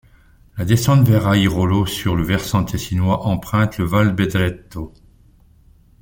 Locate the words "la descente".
0.57-1.07